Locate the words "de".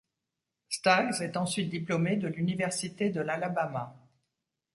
2.17-2.27, 3.11-3.21